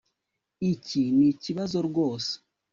[0.71, 2.33] Iki nikibazo rwose